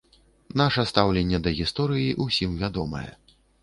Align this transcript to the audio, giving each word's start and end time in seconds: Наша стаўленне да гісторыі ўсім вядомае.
Наша 0.61 0.85
стаўленне 0.93 1.41
да 1.45 1.55
гісторыі 1.59 2.11
ўсім 2.25 2.61
вядомае. 2.67 3.09